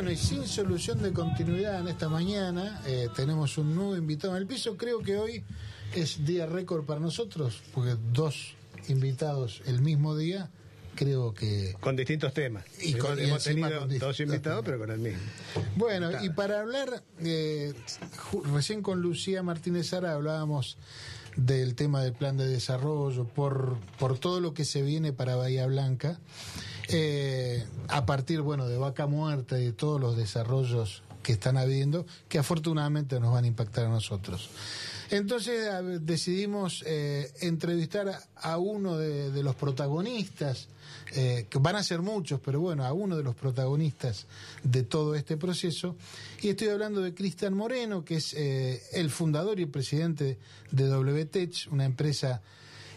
[0.00, 4.40] Bueno, y sin solución de continuidad en esta mañana, eh, tenemos un nuevo invitado en
[4.40, 4.78] el piso.
[4.78, 5.44] Creo que hoy
[5.94, 8.54] es día récord para nosotros, porque dos
[8.88, 10.48] invitados el mismo día,
[10.94, 11.76] creo que...
[11.80, 12.64] Con distintos temas.
[12.80, 14.64] Y con- y hemos tenido con dos invitados, temas.
[14.64, 15.20] pero con el mismo.
[15.76, 17.74] Bueno, y para hablar, eh,
[18.54, 20.78] recién con Lucía Martínez Sara hablábamos
[21.36, 25.66] del tema del plan de desarrollo, por, por todo lo que se viene para Bahía
[25.66, 26.18] Blanca,
[26.92, 32.06] eh, a partir, bueno, de Vaca Muerta y de todos los desarrollos que están habiendo,
[32.28, 34.50] que afortunadamente nos van a impactar a nosotros.
[35.10, 35.68] Entonces
[36.02, 40.68] decidimos eh, entrevistar a, uno de, de los protagonistas,
[41.12, 44.26] eh, que van a ser muchos, pero bueno, a uno de los protagonistas
[44.62, 45.96] de todo este proceso.
[46.40, 50.38] Y estoy hablando de Cristian Moreno, que es eh, el fundador y presidente
[50.70, 52.42] de WTech, una empresa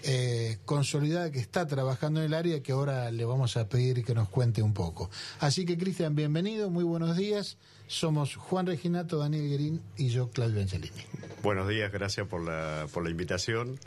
[0.03, 4.13] eh, consolidada que está trabajando en el área que ahora le vamos a pedir que
[4.13, 5.09] nos cuente un poco.
[5.39, 7.57] Así que Cristian, bienvenido, muy buenos días.
[7.87, 11.03] Somos Juan Reginato, Daniel Guerín y yo, Claudio Angelini.
[11.41, 13.79] Buenos días, gracias por la, por la invitación.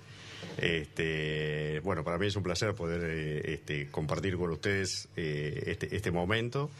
[0.59, 5.95] Este, bueno, para mí es un placer poder eh, este, compartir con ustedes eh, este,
[5.95, 6.71] este momento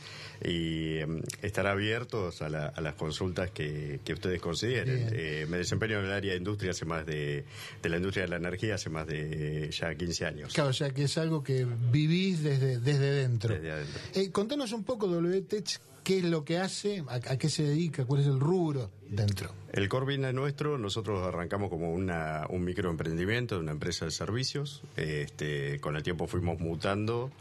[0.45, 5.09] y em, estar abiertos a, la- a las consultas que, que ustedes consideren.
[5.13, 7.45] Eh, me desempeño en el área de industria hace más de,
[7.83, 10.53] de la industria de la energía hace más de ya 15 años.
[10.53, 13.55] Claro, o sea que es algo que vivís desde, desde dentro.
[13.55, 14.01] Desde adentro.
[14.15, 18.05] Eh, contanos un poco WTech, qué es lo que hace, a, a qué se dedica,
[18.05, 19.51] cuál es el rubro dentro.
[19.73, 24.85] El core business nuestro, nosotros arrancamos como una, un microemprendimiento una empresa de servicios.
[24.97, 27.33] Este, con el tiempo fuimos mutando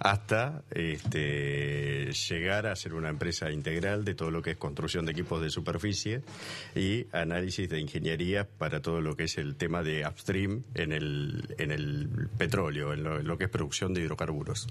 [0.00, 5.12] hasta este, llegar a ser una empresa integral de todo lo que es construcción de
[5.12, 6.22] equipos de superficie
[6.74, 11.54] y análisis de ingeniería para todo lo que es el tema de upstream en el,
[11.58, 14.66] en el petróleo, en lo, en lo que es producción de hidrocarburos.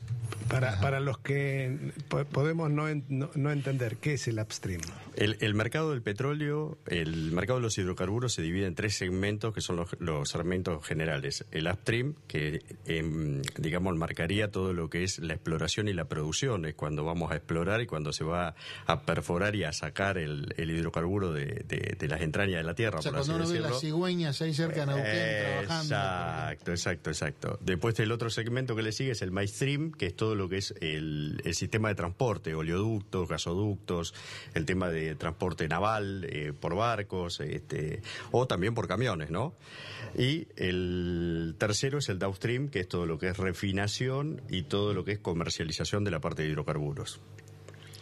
[0.49, 4.81] Para, para los que po- podemos no, no, no entender, ¿qué es el upstream?
[5.15, 9.53] El, el mercado del petróleo, el mercado de los hidrocarburos se divide en tres segmentos
[9.53, 11.45] que son los, los segmentos generales.
[11.51, 16.65] El upstream, que em, digamos marcaría todo lo que es la exploración y la producción,
[16.65, 18.55] es cuando vamos a explorar y cuando se va
[18.85, 22.73] a perforar y a sacar el, el hidrocarburo de, de- de las entrañas de la
[22.75, 25.41] tierra, O sea, por así cuando uno ve las cigüeñas ahí cerca de Neuquén Eh,
[25.65, 25.83] trabajando.
[25.95, 27.59] Exacto, exacto, exacto.
[27.61, 30.57] Después el otro segmento que le sigue es el mainstream, que es todo lo que
[30.57, 34.13] es el, el sistema de transporte, oleoductos, gasoductos,
[34.53, 39.53] el tema de transporte naval eh, por barcos, este, o también por camiones, ¿no?
[40.17, 44.82] Y el tercero es el downstream, que es todo lo que es refinación y todo
[44.91, 47.21] lo que es comercialización de la parte de hidrocarburos.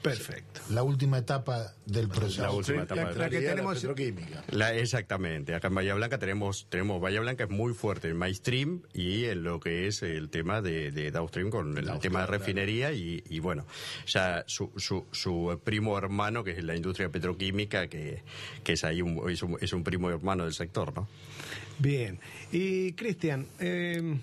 [0.02, 0.62] Perfecto.
[0.72, 2.42] La última etapa del proceso.
[2.42, 4.44] La última la- etapa de la que tenemos- petroquímica.
[4.50, 5.54] La- exactamente.
[5.54, 9.44] Acá en Bahía Blanca tenemos, tenemos Bahía Blanca es muy fuerte en mainstream y en
[9.44, 12.40] lo que es el tema de, de downstream con el Downstream, tema de claro.
[12.40, 13.68] refinería y, y bueno,
[14.08, 18.24] ya su, su, su primo hermano que es la industria petroquímica que,
[18.64, 21.08] que es ahí un, es, un, es un primo hermano del sector, ¿no?
[21.78, 22.20] Bien.
[22.52, 24.18] Y Cristian, eh,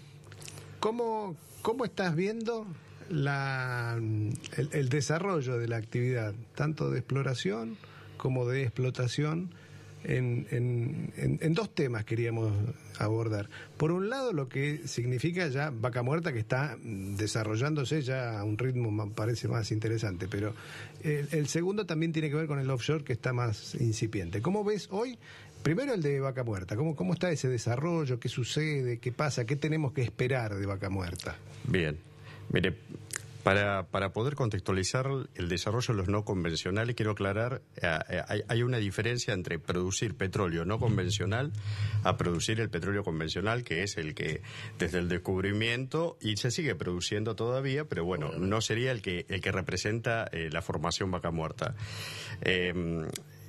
[0.80, 1.36] ¿cómo,
[1.68, 2.66] ¿cómo estás viendo
[3.10, 4.00] la,
[4.72, 7.76] el, desarrollo de la actividad, tanto de exploración
[8.16, 9.50] como de explotación?
[10.02, 12.54] En, en- dos temas queríamos
[12.98, 13.50] abordar.
[13.76, 18.56] Por un lado, lo que significa ya Vaca Muerta, que está desarrollándose ya a un
[18.56, 20.54] ritmo, parece más interesante, pero
[21.02, 24.40] el segundo también tiene que ver con el offshore, que está más incipiente.
[24.40, 25.18] ¿Cómo ves hoy?
[25.68, 28.18] Primero el de Vaca Muerta, ¿cómo, cómo está ese desarrollo?
[28.18, 29.00] ¿Qué sucede?
[29.00, 29.44] ¿Qué pasa?
[29.44, 31.36] ¿Qué tenemos que esperar de Vaca Muerta?
[31.64, 31.98] Bien.
[32.50, 32.74] Mire,
[33.42, 38.40] para, para poder contextualizar el desarrollo de los no convencionales, quiero aclarar, eh, eh, hay,
[38.48, 41.52] hay una diferencia entre producir petróleo no convencional
[42.02, 44.40] a producir el petróleo convencional, que es el que
[44.78, 49.42] desde el descubrimiento, y se sigue produciendo todavía, pero bueno, no sería el que, el
[49.42, 51.74] que representa eh, la formación vaca muerta.
[52.40, 52.72] Eh,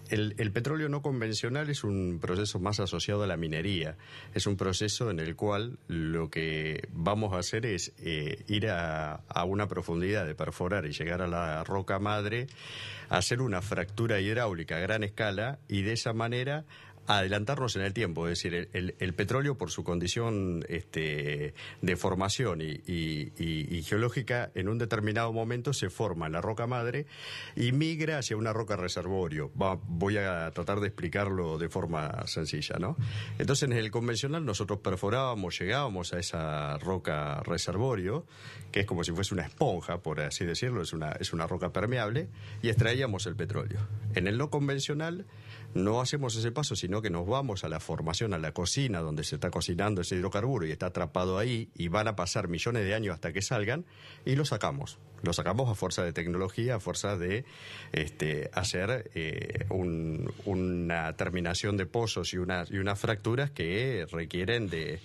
[0.10, 3.96] el, el petróleo no convencional es un proceso más asociado a la minería.
[4.34, 9.22] Es un proceso en el cual lo que vamos a hacer es eh, ir a,
[9.28, 12.48] a una profundidad de perforar y llegar a la roca madre,
[13.10, 16.66] hacer una fractura hidráulica a gran escala y de esa manera
[17.08, 22.82] adelantarnos en el tiempo, es decir, el, petróleo por su condición este, de formación y,
[22.86, 27.08] y- y- geológica en un determinado momento se forma en la roca madre
[27.56, 29.52] y migra hacia una roca reservorio.
[29.88, 32.96] Voy a tratar de explicarlo de forma sencilla, ¿no?
[33.40, 38.26] Entonces en el convencional nosotros perforábamos, llegábamos a esa roca reservorio,
[38.72, 41.72] que es como si fuese una esponja, por así decirlo, es una, es una roca
[41.74, 42.28] permeable,
[42.62, 43.80] y extraíamos el petróleo.
[44.14, 45.26] En el no convencional
[45.74, 49.24] no hacemos ese paso, sino que nos vamos a la formación, a la cocina donde
[49.24, 52.94] se está cocinando ese hidrocarburo y está atrapado ahí y van a pasar millones de
[52.94, 53.86] años hasta que salgan
[54.26, 55.00] y lo sacamos.
[55.22, 57.44] Lo sacamos a fuerza de tecnología, a fuerza de
[57.92, 65.02] este, hacer eh, una terminación de pozos y, y unas fracturas que requieren de,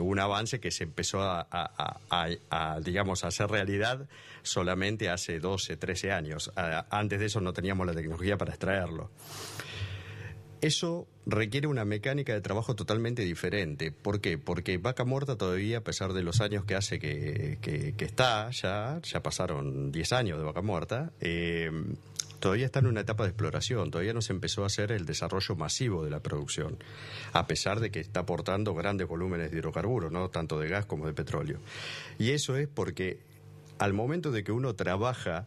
[0.00, 4.06] un avance que se empezó a, a, digamos, a hacer realidad
[4.42, 6.52] solamente hace 12, 13 años.
[6.90, 9.10] Antes de eso no teníamos la tecnología para extraerlo.
[10.60, 13.92] Eso requiere una mecánica de trabajo totalmente diferente.
[13.92, 14.38] ¿Por qué?
[14.38, 19.22] Porque Vaca Muerta todavía, a pesar de los años que hace que, está, ya, ya
[19.22, 21.70] pasaron 10 años de Vaca Muerta, eh,
[22.40, 25.54] todavía está en una etapa de exploración, todavía no se empezó a hacer el desarrollo
[25.54, 26.78] masivo de la producción,
[27.32, 30.30] a pesar de que está aportando grandes volúmenes de hidrocarburos, ¿no?
[30.30, 31.58] tanto de gas como de petróleo.
[32.18, 33.18] Y eso es porque
[33.78, 35.46] al momento de que uno trabaja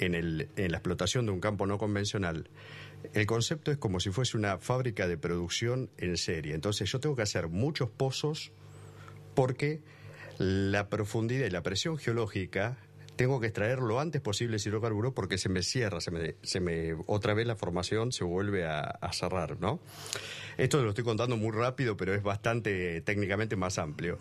[0.00, 2.48] en, el, en la explotación de un campo no convencional,
[3.14, 6.54] el concepto es como si fuese una fábrica de producción en serie.
[6.54, 8.52] Entonces yo tengo que hacer muchos pozos
[9.34, 9.80] porque
[10.38, 12.78] la profundidad y la presión geológica
[13.16, 16.60] tengo que extraer lo antes posible ese hidrocarburo porque se me cierra, se me, se
[16.60, 19.80] me otra vez la formación se vuelve a, a, cerrar, ¿no?
[20.56, 24.18] Esto lo estoy contando muy rápido, pero es bastante técnicamente más amplio.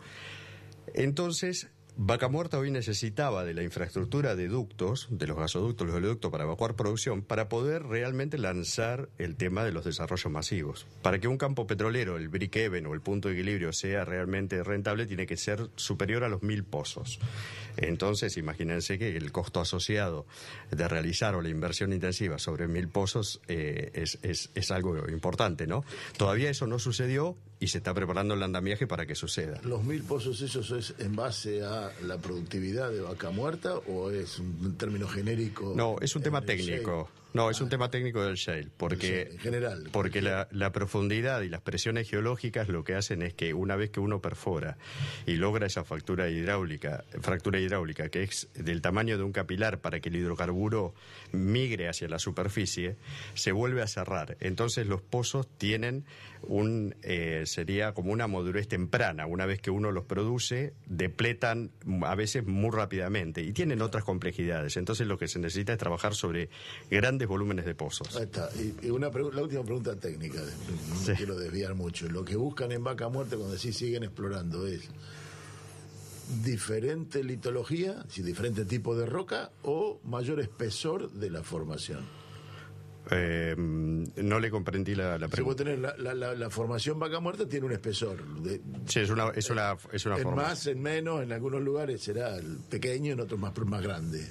[0.93, 1.69] Entonces,
[2.01, 6.45] Vaca Muerta hoy necesitaba de la infraestructura de ductos, de los gasoductos, los oleoductos para
[6.45, 10.87] evacuar producción, para poder realmente lanzar el tema de los desarrollos masivos.
[11.01, 15.07] Para que un campo petrolero, el break-even o el punto de equilibrio sea realmente rentable,
[15.07, 17.19] tiene que ser superior a los mil pozos.
[17.81, 20.25] Entonces, imagínense que el costo asociado
[20.71, 25.67] de realizar o la inversión intensiva sobre mil pozos eh, es, es, es algo importante,
[25.67, 25.83] ¿no?
[26.17, 29.59] Todavía eso no sucedió, y se está preparando el andamiaje para que suceda.
[29.63, 34.39] ¿Los mil pozos esos es en base a la productividad de vaca muerta o es
[34.39, 35.73] un término genérico?
[35.75, 37.09] No, es un tema técnico.
[37.33, 41.61] No, es un tema técnico del shale, porque, en general, porque la, profundidad y las
[41.61, 44.77] presiones geológicas lo que hacen es que una vez que uno perfora
[45.25, 49.99] y logra esa fractura hidráulica, fractura hidráulica que es del tamaño de un capilar para
[49.99, 50.93] que el hidrocarburo
[51.31, 52.97] migre hacia la superficie,
[53.35, 54.37] se vuelve a cerrar.
[54.39, 56.05] Entonces los pozos tienen
[56.41, 59.25] un eh, sería como una madurez temprana.
[59.25, 61.71] Una vez que uno los produce, depletan
[62.03, 64.77] a veces muy rápidamente y tienen otras complejidades.
[64.77, 66.49] Entonces lo que se necesita es trabajar sobre
[66.89, 68.15] grandes volúmenes de pozos.
[68.15, 68.49] Ahí está.
[68.55, 72.07] Y, una la última pregunta técnica, no quiero desviar mucho.
[72.09, 74.89] Lo que buscan en Vaca Muerte cuando sí siguen explorando es
[76.43, 82.19] diferente litología, si diferente tipo de roca o mayor espesor de la formación.
[83.11, 85.63] Eh, no le comprendí la, pregunta.
[85.63, 88.17] Si la, formación vaca muerta tiene un espesor.
[88.85, 92.37] sí, es una, es una, es una en más, en menos, en algunos lugares será
[92.69, 94.29] pequeño, en otros más, más grande.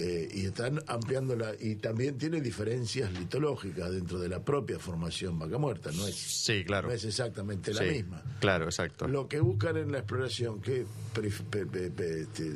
[0.00, 5.36] Eh, y están ampliando la y también tiene diferencias litológicas dentro de la propia formación
[5.40, 6.86] vaca muerta no es sí claro.
[6.86, 8.22] no es exactamente la misma.
[8.38, 9.08] claro exacto.
[9.08, 10.86] Lo que buscan en la exploración que
[11.22, 12.46] este,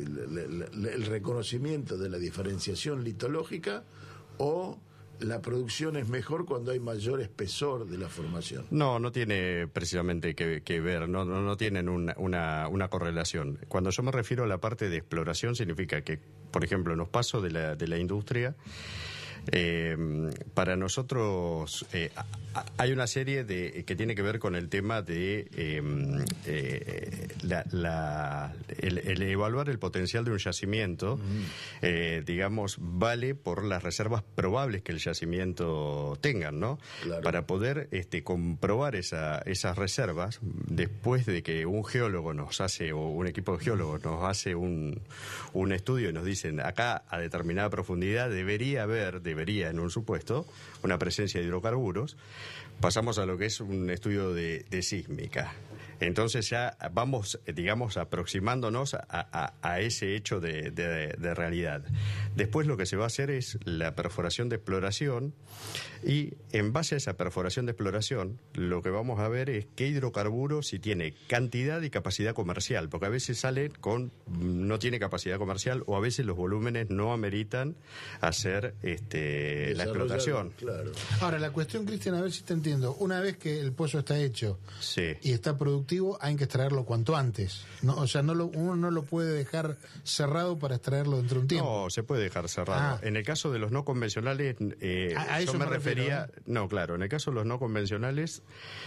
[0.00, 3.84] el reconocimiento de la diferenciación litológica
[4.38, 4.78] o
[5.20, 8.66] la producción es mejor cuando hay mayor espesor de la formación.
[8.70, 13.58] No, no tiene precisamente que, ver, no, no, no tienen una, una, una, correlación.
[13.68, 16.18] Cuando yo me refiero a la parte de exploración, significa que,
[16.50, 18.54] por ejemplo, en los pasos de la, de la industria,
[19.52, 19.96] eh,
[20.54, 22.10] para nosotros eh,
[22.78, 27.28] hay una serie de, que tiene que ver con el tema de em, eh,
[28.80, 32.24] el, evaluar el potencial de un yacimiento, mm.
[32.24, 36.78] digamos, vale por las reservas probables que el yacimiento tenga, ¿no?
[37.22, 43.08] Para poder este, comprobar esa, esas reservas, después de que un geólogo nos hace, o
[43.08, 45.02] un equipo de geólogos nos hace un,
[45.52, 49.20] un estudio y nos dicen, acá a determinada profundidad debería haber,
[49.70, 50.46] en un supuesto,
[50.82, 52.16] una presencia de hidrocarburos,
[52.80, 55.52] pasamos a lo que es un estudio de, sísmica.
[56.00, 61.84] Entonces ya vamos, digamos, aproximándonos a, ese hecho de, de, realidad.
[62.34, 65.34] Después lo que se va a hacer es la perforación de exploración
[66.04, 69.88] y en base a esa perforación de exploración, lo que vamos a ver es qué
[69.88, 75.38] hidrocarburo si tiene cantidad y capacidad comercial, porque a veces sale con no tiene capacidad
[75.38, 77.76] comercial o a veces los volúmenes no ameritan
[78.20, 80.52] hacer este, la explotación.
[81.20, 82.94] Ahora, la cuestión, Cristian, a ver si te entiendo.
[83.00, 84.58] Una vez que el pozo está hecho
[85.22, 87.64] y está productivo hay que extraerlo cuanto antes.
[87.82, 87.94] ¿no?
[87.96, 91.48] O sea, no lo, uno no lo puede dejar cerrado para extraerlo dentro de un
[91.48, 91.82] tiempo.
[91.84, 92.96] No, se puede dejar cerrado.
[92.96, 93.06] Ah.
[93.06, 96.28] En el caso de los no convencionales, eh, A- a yo me, refiero, refería.
[96.46, 98.42] No, claro, en el caso de los no convencionales,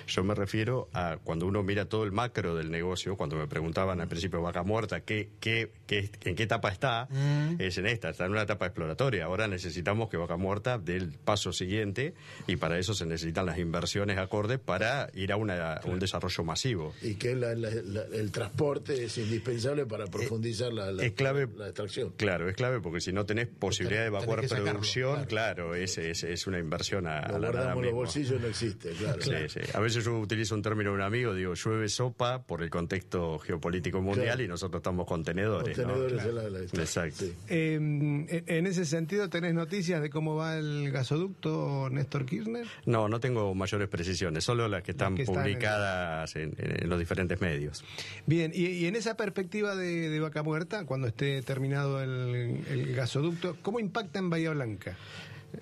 [0.07, 4.01] yo me refiero a cuando uno mira todo el macro del negocio, cuando me preguntaban
[4.01, 7.07] al principio vaca muerta, ¿qué, qué, qué- ¿en qué etapa está?
[7.09, 7.55] Mm.
[7.61, 9.25] Es en esta, está en una etapa exploratoria.
[9.25, 12.13] Ahora necesitamos que vaca muerta dé el paso siguiente
[12.47, 16.43] y para eso se necesitan las inversiones acordes para ir a, una, a un desarrollo
[16.43, 16.88] masivo.
[17.01, 21.47] Y que la- la- la- el transporte es indispensable para profundizar la, la- es clave
[21.57, 22.13] la extracción.
[22.17, 26.23] Claro, es clave porque si no tenés posibilidad de evacuar sacarlo, producción, claro, es, es,
[26.23, 29.21] es una inversión a, a Lo la nada los bolsillos no existe, claro.
[29.21, 29.59] Sí, sí.
[29.73, 33.39] A veces yo utilizo un término de un amigo, digo, llueve sopa por el contexto
[33.39, 34.43] geopolítico mundial Claro.
[34.43, 35.77] y nosotros estamos contenedores.
[35.77, 35.83] ¿no?
[35.85, 37.25] Contenedores de la- la- Exacto.
[37.25, 37.33] sí.
[37.47, 42.65] Eh, en ese sentido, ¿tenés noticias de cómo va el gasoducto Néstor Kirchner?
[42.85, 46.71] No, no tengo mayores precisiones, solo las que están que están en- publicadas en, en-
[46.78, 47.83] en los diferentes medios.
[48.25, 52.95] Bien, y, y en esa perspectiva de, de Vaca Muerta, cuando esté terminado el, el
[52.95, 54.97] gasoducto, ¿cómo impacta en Bahía Blanca?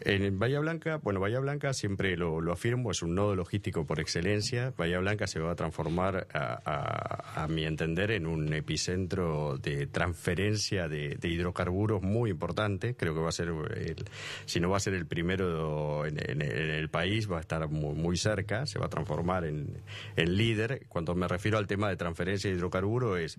[0.01, 3.99] En Bahía Blanca, bueno, Bahía Blanca siempre lo, lo afirmo, es un nodo logístico por
[3.99, 4.73] excelencia.
[4.77, 11.17] Bahía Blanca se va a transformar, a, mi entender, en un epicentro de transferencia de,
[11.23, 12.95] hidrocarburos muy importante.
[12.95, 14.05] Creo que va a ser, el-
[14.45, 17.67] si no va a ser el primero en, en- en el país, va a estar
[17.69, 19.67] muy, muy cerca, se va a transformar en,
[20.15, 20.85] en líder.
[20.89, 23.37] Cuando me refiero al tema de transferencia de hidrocarburos, es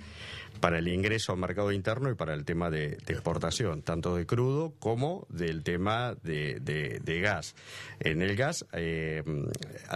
[0.60, 4.72] para el ingreso al mercado interno y para el tema de, exportación, tanto de crudo
[4.78, 7.54] como del tema de, de- de gas.
[8.00, 9.22] En el gas, eh,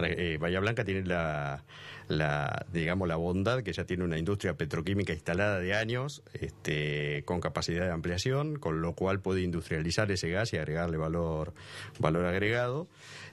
[0.02, 1.64] eh, Bahía Blanca tiene la,
[2.08, 7.40] la, digamos, la bondad que ya tiene una industria petroquímica instalada de años, este, con
[7.40, 11.52] capacidad de ampliación, con lo cual puede industrializar ese gas y agregarle valor,
[11.98, 12.88] valor agregado.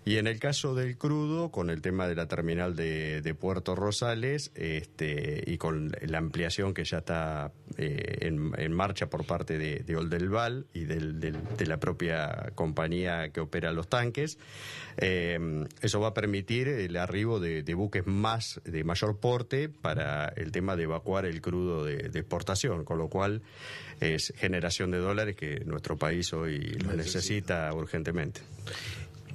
[0.05, 3.75] Y en el caso del crudo, con el tema de la terminal de, de Puerto
[3.75, 9.57] Rosales este, y con la ampliación que ya está eh, en, en marcha por parte
[9.59, 14.39] de, de Oldelval y del- del- de la propia compañía que opera los tanques,
[14.97, 15.37] eh,
[15.81, 20.51] eso va a permitir el arribo de, de buques más de mayor porte para el
[20.51, 23.43] tema de evacuar el crudo de, de exportación, con lo cual
[23.99, 28.41] es generación de dólares que nuestro país hoy lo necesita urgentemente.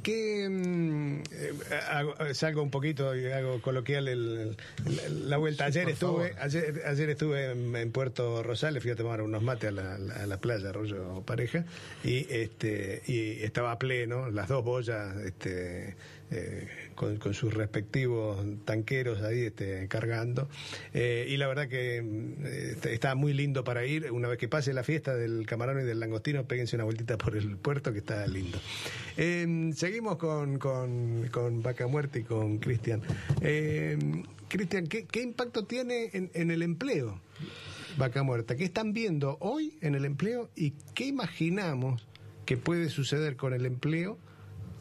[0.05, 1.53] Que mm, eh,
[1.91, 4.57] hago- salgo un poquito y hago coloquial el-
[4.87, 5.65] el- la vuelta.
[5.65, 9.73] Ayer estuve, ayer, ayer estuve en, en Puerto Rosales, fui a tomar unos mates a
[9.73, 11.65] la, a la playa Arroyo Pareja
[12.05, 15.97] y este y estaba a pleno, las dos boyas este,
[16.31, 20.49] eh, con, sus respectivos tanqueros ahí este, cargando.
[20.93, 24.11] Eh, y la verdad que mm, este, está muy lindo para ir.
[24.11, 27.37] Una vez que pase la fiesta del camarón y del langostino, péguense una vueltita por
[27.37, 28.59] el puerto que está lindo.
[29.17, 33.03] Eh, seguimos con, con, Vaca Muerta y con Cristian.
[33.41, 33.99] Eh,
[34.49, 37.21] Cristian, ¿qué, impacto tiene en, en el empleo
[37.97, 38.57] Vaca Muerta?
[38.57, 42.07] ¿Qué están viendo hoy en el empleo y qué imaginamos
[42.45, 44.19] que puede suceder con el empleo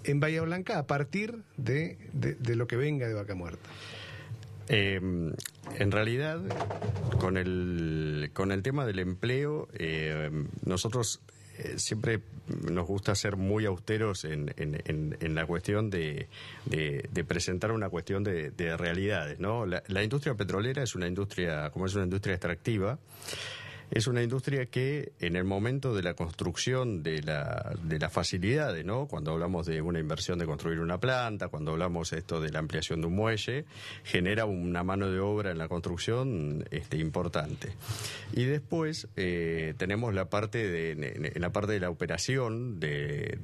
[0.04, 3.70] en Bahía Blanca a partir de, de- lo que venga de Vaca Muerta?
[4.70, 4.96] Eh,
[5.80, 6.40] en realidad,
[7.20, 10.30] con el, con el tema del empleo, eh,
[10.66, 11.20] nosotros
[11.58, 12.22] eh, siempre
[12.72, 16.28] nos gusta ser muy austeros en, en- en- en la cuestión de,
[16.66, 19.40] de- de presentar una cuestión de, de realidades.
[19.40, 19.66] ¿no?
[19.66, 23.00] La, la industria petrolera es una industria, como es una industria extractiva,
[23.92, 28.86] es una industria que en el momento de la construcción de, la, de las facilidades,
[28.86, 29.08] ¿no?
[29.08, 33.02] Cuando hablamos de una inversión de construir una planta, cuando hablamos esto de la ampliación
[33.02, 33.66] de un muelle,
[34.04, 37.74] genera una mano de obra en la construcción este, importante.
[38.34, 43.38] Y después eh, tenemos la parte de, la parte de la operación de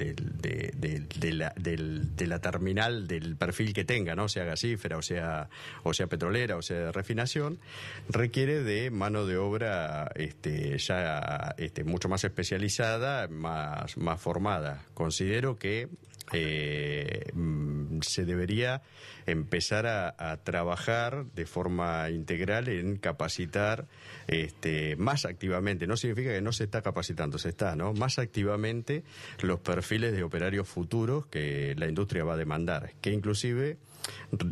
[2.28, 4.30] la terminal del perfil que tenga, ¿no?
[4.30, 5.50] Sea gasífera, o sea,
[5.84, 7.60] o sea petrolera, o sea de refinación,
[8.10, 14.86] requiere de mano de obra este, ya este, mucho más especializada, más, más formada.
[14.94, 15.90] Considero que
[16.32, 18.82] eh, mm, se debería
[19.26, 23.88] empezar a, a trabajar de forma integral en capacitar
[24.28, 25.88] este, más activamente.
[25.88, 27.94] No significa que no se está capacitando, se está, ¿no?
[27.94, 29.04] Más activamente
[29.42, 33.78] los perfiles de operarios futuros que la industria va a demandar, que inclusive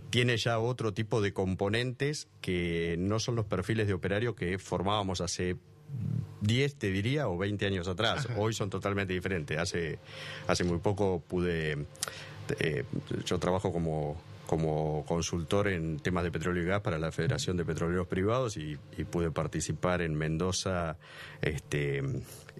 [0.09, 5.21] tiene ya otro tipo de componentes que no son los perfiles de operario que formábamos
[5.21, 5.57] hace
[6.41, 8.27] 10, te diría, o 20 años atrás.
[8.37, 9.57] Hoy son totalmente diferentes.
[9.57, 9.99] Hace,
[10.47, 11.85] hace muy poco pude...
[12.59, 12.83] eh,
[13.25, 14.15] yo trabajo como,
[14.45, 18.77] como consultor en temas de petróleo y gas para la Federación de Petroleros Privados y,
[18.97, 20.97] y pude participar en Mendoza
[21.41, 22.03] este,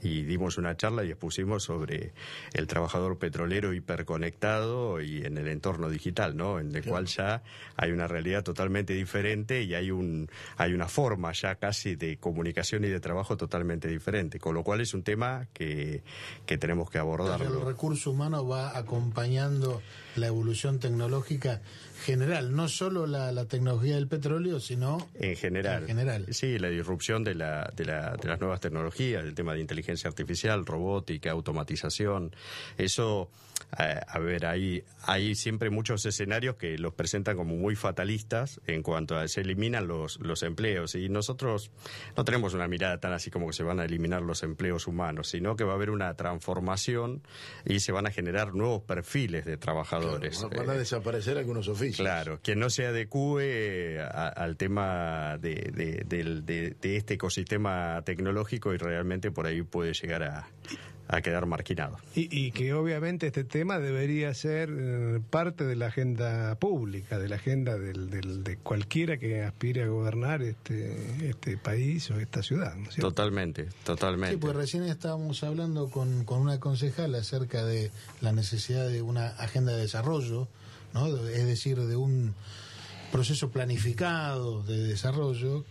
[0.01, 2.13] y dimos una charla y expusimos sobre
[2.53, 6.59] el trabajador petrolero hiperconectado y en el entorno digital, ¿no?
[6.59, 7.43] En el cual ya
[7.75, 12.85] hay una realidad totalmente diferente y hay un hay una forma ya casi de comunicación
[12.85, 16.03] y de trabajo totalmente diferente, con lo cual es un tema que,
[16.45, 17.41] que tenemos que abordar.
[17.41, 19.81] El recurso humano va acompañando
[20.17, 21.62] la evolución tecnológica
[22.03, 25.83] general, no solo la, tecnología del petróleo, sino en general.
[25.83, 26.25] en general.
[26.31, 30.07] Sí, la disrupción de, la, de, la, de las nuevas tecnologías, el tema de inteligencia
[30.07, 32.36] artificial, robótica, automatización,
[32.77, 33.29] eso
[33.79, 38.81] eh, a ver, hay, hay siempre muchos escenarios que los presentan como muy fatalistas en
[38.81, 41.71] cuanto a se eliminan los, los empleos y nosotros
[42.15, 45.27] no tenemos una mirada tan así como que se van a eliminar los empleos humanos,
[45.27, 47.24] sino que va a haber una transformación
[47.65, 50.06] y se van a generar nuevos perfiles de trabajadores.
[50.11, 51.97] Van a eh, desaparecer algunos oficios.
[51.97, 59.47] Claro, que no se adecue al tema de, de este ecosistema tecnológico y realmente por
[59.47, 60.47] ahí puede llegar a
[61.07, 61.97] a quedar marginado.
[62.15, 67.37] Y, que obviamente este tema debería ser eh, parte de la agenda pública, de la
[67.37, 72.75] agenda del, de cualquiera que aspire a gobernar este, este país o esta ciudad.
[72.99, 74.35] totalmente, totalmente.
[74.35, 79.27] Sí, pues recién estábamos hablando con, con una concejal acerca de la necesidad de una
[79.27, 80.47] agenda de desarrollo,
[80.93, 81.07] ¿no?
[81.07, 82.33] es decir, de un
[83.11, 85.63] proceso planificado de desarrollo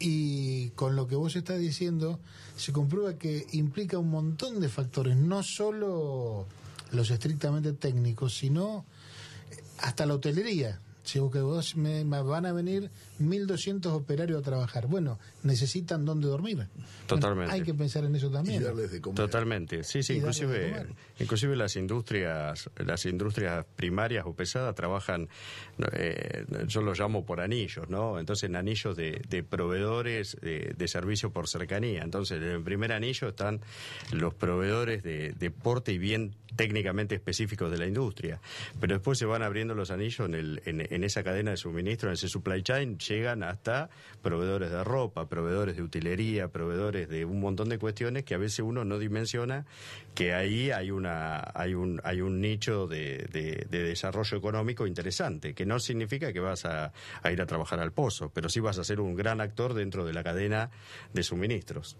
[0.00, 2.18] y con lo que vos estás diciendo,
[2.60, 6.46] se comprueba que implica un montón de factores, no solo
[6.92, 8.84] los estrictamente técnicos, sino
[9.78, 10.78] hasta la hotelería.
[11.02, 12.90] Si vos me, van a venir
[13.20, 14.86] 1.200 operarios a trabajar.
[14.86, 16.66] Bueno, necesitan dónde dormir.
[17.06, 17.54] Totalmente.
[17.54, 18.64] hay que pensar en eso también.
[19.14, 19.84] Totalmente.
[19.84, 20.86] Sí, sí, inclusive,
[21.18, 25.28] inclusive las industrias, las industrias primarias o pesadas trabajan,
[25.92, 28.18] eh, yo los llamo por anillos, ¿no?
[28.18, 32.02] Entonces, en anillos de, proveedores de, de, servicio por cercanía.
[32.02, 33.60] Entonces, en el primer anillo están
[34.12, 38.40] los proveedores de, deporte y bien técnicamente específicos de la industria.
[38.80, 42.14] Pero después se van abriendo los anillos en, el, en, esa cadena de suministro, en
[42.14, 43.90] ese supply chain, llegan hasta
[44.22, 48.60] proveedores de ropa, proveedores de utilería, proveedores de un montón de cuestiones que a veces
[48.60, 49.66] uno no dimensiona
[50.14, 55.66] que ahí hay una hay un hay un nicho de, de, desarrollo económico interesante, que
[55.66, 58.84] no significa que vas a, a ir a trabajar al pozo, pero sí vas a
[58.84, 60.70] ser un gran actor dentro de la cadena
[61.12, 61.96] de suministros.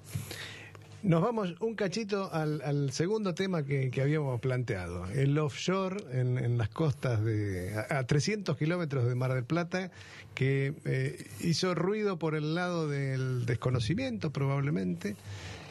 [1.03, 7.25] Nos vamos un cachito al, segundo tema que, habíamos planteado, el offshore en, las costas
[7.25, 9.91] de a, 300 kilómetros de Mar del Plata,
[10.35, 15.17] que eh, hizo ruido por el lado del desconocimiento probablemente.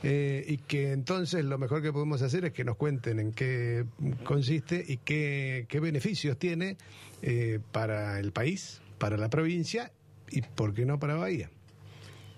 [0.01, 3.85] Eh, y que entonces lo mejor que podemos hacer es que nos cuenten en qué
[4.23, 6.77] consiste y qué, qué beneficios tiene
[7.21, 9.91] eh, para el país, para la provincia
[10.31, 11.51] y, ¿por qué no, para Bahía?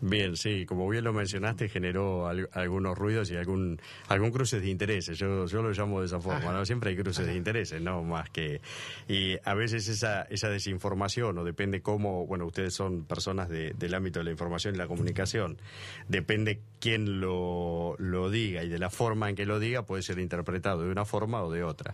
[0.03, 5.15] Bien, sí, como bien lo mencionaste, generó algunos ruidos y algún algún cruces de intereses.
[5.15, 6.65] Yo, yo lo llamo de esa forma, ¿no?
[6.65, 8.03] Siempre hay cruces de intereses, ¿no?
[8.03, 8.61] Más que...
[9.07, 14.19] Y a veces esa, esa desinformación, o depende cómo, bueno, ustedes son personas del ámbito
[14.19, 15.57] de la información y la comunicación,
[16.07, 20.17] depende quién lo, lo diga y de la forma en que lo diga puede ser
[20.17, 21.93] interpretado de una forma o de otra.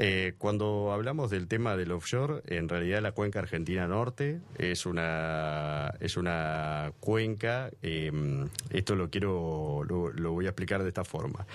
[0.00, 5.92] Eh, cuando hablamos del tema del offshore, en realidad la cuenca argentina norte es una
[5.98, 7.70] es una cuenca.
[7.82, 8.12] Eh,
[8.70, 11.48] esto lo quiero lo voy a explicar de esta forma.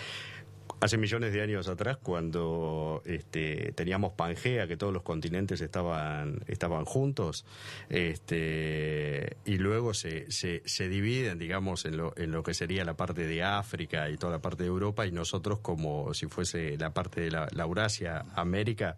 [0.83, 6.83] Hace millones de años atrás, cuando este, teníamos Pangea, que todos los continentes estaban, estaban
[6.83, 7.45] juntos,
[7.87, 12.97] este, y luego se, se, se, dividen, digamos, en lo, en lo que sería la
[12.97, 16.93] parte de África y toda la parte de Europa, y nosotros como si fuese la
[16.93, 18.97] parte de la, la Eurasia, América,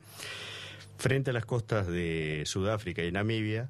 [0.97, 3.69] frente a las costas de Sudáfrica y Namibia,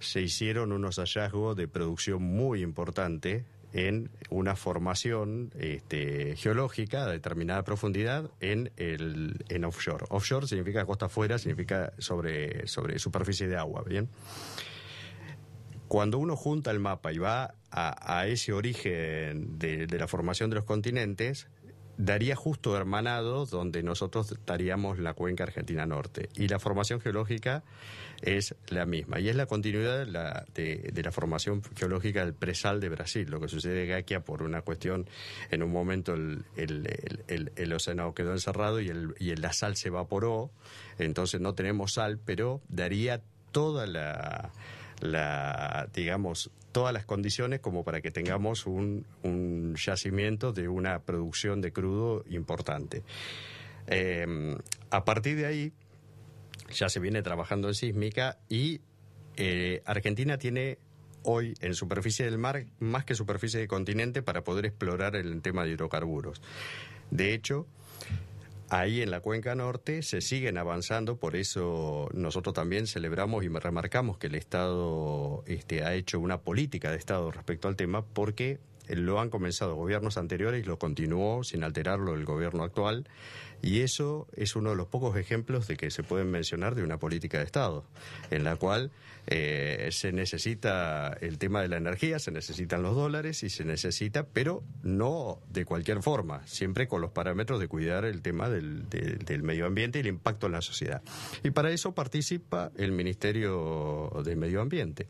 [0.00, 7.64] se hicieron unos hallazgos de producción muy importante en una formación este, geológica a determinada
[7.64, 10.06] profundidad en el en offshore.
[10.10, 14.08] Offshore significa costa afuera, significa sobre, sobre superficie de agua, ¿bien?
[15.88, 20.56] Cuando uno junta el mapa y va a, ese origen de, de la formación de
[20.56, 21.48] los continentes,
[22.04, 26.28] daría justo hermanado donde nosotros estaríamos la cuenca argentina norte.
[26.34, 27.62] Y la formación geológica
[28.20, 29.20] es la misma.
[29.20, 33.28] Y es la continuidad de la, de, la formación geológica del presal de Brasil.
[33.30, 35.08] Lo que sucede que aquí, por una cuestión,
[35.50, 40.50] en un momento el, océano quedó encerrado y, y la sal se evaporó.
[40.98, 44.50] Entonces no tenemos sal, pero daría toda la
[45.02, 51.60] la, digamos, todas las condiciones como para que tengamos un, un yacimiento de una producción
[51.60, 53.02] de crudo importante.
[53.86, 54.56] Eh,
[54.90, 55.72] a partir de ahí,
[56.72, 58.80] ya se viene trabajando en sísmica y
[59.36, 60.78] eh, Argentina tiene
[61.22, 65.64] hoy en superficie del mar más que superficie del continente para poder explorar el tema
[65.64, 66.42] de hidrocarburos.
[67.10, 67.66] De hecho,
[68.68, 74.16] Ahí en la cuenca norte se siguen avanzando, por eso nosotros también celebramos y remarcamos
[74.16, 79.20] que el Estado este, ha hecho una política de Estado respecto al tema, porque lo
[79.20, 83.06] han comenzado gobiernos anteriores y lo continuó sin alterarlo el gobierno actual.
[83.62, 86.98] Y eso es uno de los pocos ejemplos de que se pueden mencionar de una
[86.98, 87.84] política de Estado,
[88.30, 88.90] en la cual
[89.28, 94.26] eh, se necesita el tema de la energía, se necesitan los dólares y se necesita,
[94.26, 99.42] pero no de cualquier forma, siempre con los parámetros de cuidar el tema del, del
[99.44, 101.02] medio ambiente y el impacto en la sociedad.
[101.44, 105.06] Y para eso participa el Ministerio de Medio Ambiente,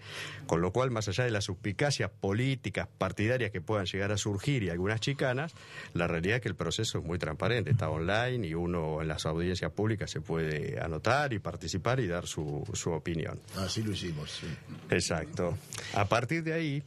[0.46, 4.62] con lo cual, más allá de las suspicacias políticas, partidarias que puedan llegar a surgir
[4.62, 5.54] y algunas chicanas,
[5.94, 9.26] la realidad es que el proceso es muy transparente, está online y uno en las
[9.26, 13.40] audiencias públicas se puede anotar y participar y dar su, su opinión.
[13.56, 14.46] Así lo hicimos, sí.
[14.90, 15.56] Exacto.
[15.94, 16.82] A partir de ahí,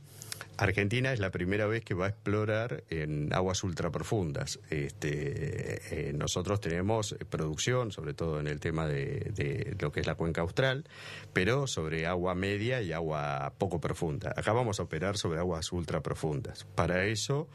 [0.58, 4.60] Argentina es la primera vez que va a explorar en aguas ultraprofundas.
[4.70, 10.08] Este, eh, nosotros tenemos producción, sobre todo en el tema de, de, lo que es
[10.08, 10.86] la cuenca austral,
[11.34, 14.34] pero sobre agua media y agua poco profunda.
[14.36, 16.63] Acá vamos a operar sobre aguas ultraprofundas.
[16.76, 17.50] Para eso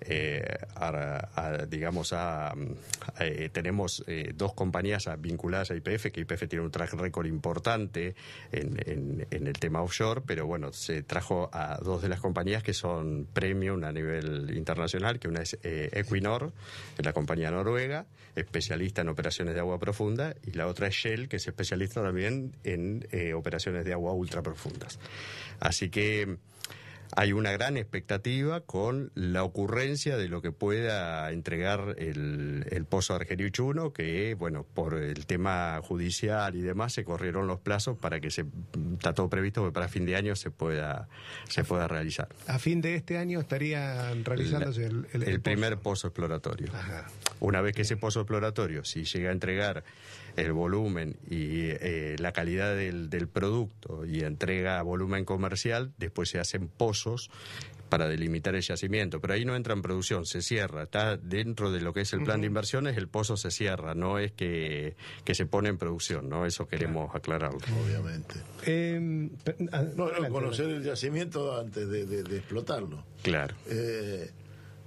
[0.00, 0.58] eh,
[1.68, 2.14] digamos,
[3.18, 8.14] eh, tenemos eh, dos compañías vinculadas a IPF, que IPF tiene un track record importante
[8.52, 12.72] en, en, el tema offshore, pero bueno, se trajo a dos de las compañías que
[12.72, 16.52] son premium a nivel internacional, que una es Equinor,
[16.98, 21.36] la compañía noruega, especialista en operaciones de agua profunda, y la otra es Shell, que
[21.36, 24.98] es especialista también en operaciones de agua ultra profundas.
[25.58, 26.38] Así que
[27.16, 33.14] hay una gran expectativa con la ocurrencia de lo que pueda entregar el, el pozo
[33.14, 38.20] Argeriuch 1, que, bueno, por el tema judicial y demás, se corrieron los plazos para
[38.20, 38.44] que se,
[38.94, 41.08] está todo previsto que para fin de año se pueda,
[41.48, 42.28] se pueda realizar.
[42.46, 46.68] A fin de este año estaría realizándose el, el, el primer pozo exploratorio.
[46.72, 47.06] Ajá.
[47.40, 49.84] Una vez que ese pozo exploratorio, si llega a entregar
[50.36, 56.38] el volumen y eh, la calidad del, del, producto y entrega volumen comercial, después se
[56.38, 57.30] hacen pozos
[57.90, 61.80] para delimitar el yacimiento, pero ahí no entra en producción, se cierra, está dentro de
[61.80, 62.42] lo que es el plan uh -huh.
[62.42, 66.46] de inversiones, el pozo se cierra, no es que, que se pone en producción, ¿no?
[66.46, 67.18] Eso queremos claro.
[67.18, 67.58] aclararlo.
[67.84, 68.36] Obviamente.
[68.64, 68.98] Eh,
[69.96, 73.04] no, no, conocer el yacimiento antes de, de, de explotarlo.
[73.22, 73.56] Claro.
[73.66, 74.30] Eh,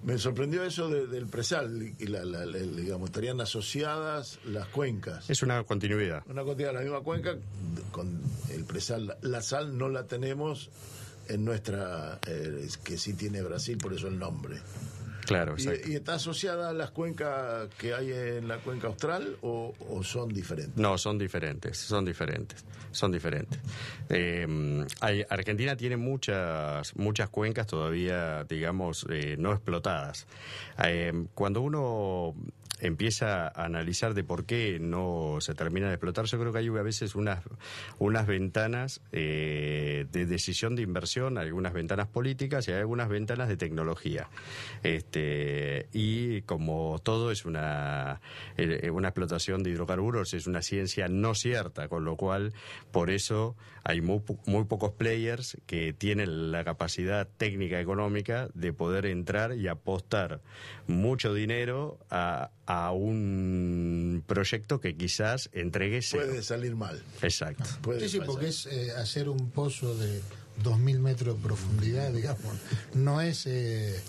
[0.04, 5.30] me sorprendió eso de, del presal y la, la, la, digamos estarían asociadas las cuencas.
[5.30, 6.24] Es una continuidad.
[6.28, 7.36] Una continuidad, la misma cuenca
[7.92, 10.70] con el presal, la sal no la tenemos
[11.28, 14.58] en nuestra eh, que sí tiene Brasil, por eso el nombre.
[15.26, 15.88] Claro, exacto.
[15.88, 20.04] ¿Y, ¿Y, está asociada a las cuencas que hay en la cuenca austral o, o,
[20.04, 20.76] son diferentes?
[20.76, 23.60] No, son diferentes, son diferentes, son diferentes.
[24.10, 30.28] Eh, hay, Argentina tiene muchas, muchas cuencas todavía, digamos, eh, no explotadas.
[30.84, 32.36] Eh, cuando uno
[32.84, 36.68] empieza a analizar de por qué no se termina de explotar, yo creo que hay
[36.68, 37.44] a veces unas,
[37.98, 43.58] unas ventanas eh, de decisión de inversión, algunas ventanas políticas y hay algunas ventanas de
[43.58, 44.30] tecnología.
[44.84, 48.20] Este, y como todo es una,
[48.58, 52.54] eh, una explotación de hidrocarburos, es una ciencia no cierta, con lo cual
[52.92, 59.56] por eso hay muy, pocos players que tienen la capacidad técnica económica de poder entrar
[59.56, 60.42] y apostar
[60.88, 62.52] mucho dinero a
[62.92, 66.26] un proyecto que quizás entregue cero.
[66.28, 67.02] Puede salir mal.
[67.22, 67.66] Exacto.
[67.82, 70.22] Puede sí, sí, porque es eh, hacer un pozo de
[70.64, 72.58] 2.000 metros de profundidad, digamos.
[72.94, 73.46] No es...
[73.46, 74.02] Eh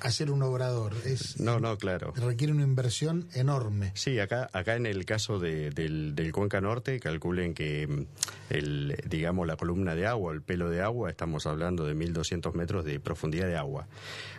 [0.00, 0.94] hacer un obrador.
[1.04, 2.12] Es, no, no, claro.
[2.16, 3.92] Requiere una inversión enorme.
[3.94, 8.06] Sí, acá, acá en el caso de, del, del, Cuenca Norte, calculen que mm,
[8.50, 12.84] el, digamos, la columna de agua, el pelo de agua, estamos hablando de 1.200 metros
[12.84, 13.86] de profundidad de agua.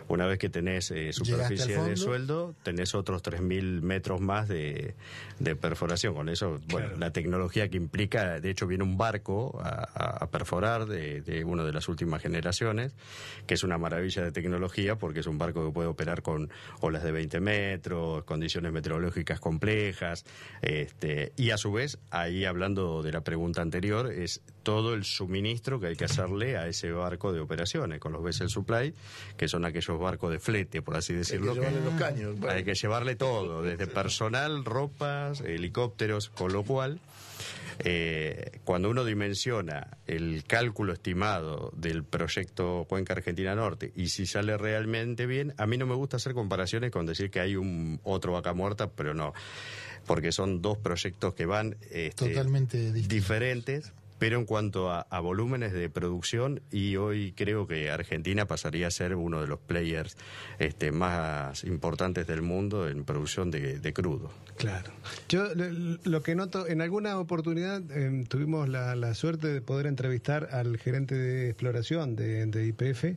[0.08, 4.94] Una vez que tenés eh, superficie de sueldo, tenés otros 3.000 metros más de,
[5.38, 6.14] de, perforación.
[6.14, 6.96] Con eso, bueno, claro.
[6.96, 11.44] la tecnología que implica, de hecho, viene un barco a, a, a perforar de, de
[11.44, 12.94] una de las últimas generaciones,
[13.46, 17.02] que es una maravilla de tecnología porque es un barco que puede operar con olas
[17.02, 20.24] de 20 metros, condiciones meteorológicas complejas,
[20.62, 25.80] este, y a su vez, ahí hablando de la pregunta anterior, es todo el suministro
[25.80, 28.94] que hay que hacerle a ese barco de operaciones, con los vessel supply,
[29.36, 31.52] que son aquellos barcos de flete, por así decirlo.
[31.52, 32.38] Hay que llevarle los caños.
[32.38, 32.54] Bueno.
[32.54, 37.00] Hay que llevarle todo, desde personal, ropas, helicópteros, con lo cual...
[37.80, 44.56] Eh, cuando uno dimensiona el cálculo estimado del proyecto Cuenca Argentina Norte y si sale
[44.56, 48.32] realmente bien, a mí no me gusta hacer comparaciones con decir que hay un otro
[48.32, 49.32] vaca muerta, pero no,
[50.06, 55.90] porque son dos proyectos que van este, totalmente diferentes pero en cuanto a, volúmenes de
[55.90, 60.16] producción, y hoy creo que Argentina pasaría a ser uno de los players
[60.58, 64.30] este, más importantes del mundo en producción de, crudo.
[64.56, 64.92] Claro.
[65.28, 65.48] Yo
[66.04, 71.14] lo que noto, en alguna oportunidad em, tuvimos la, suerte de poder entrevistar al gerente
[71.14, 73.16] de exploración de, de IPF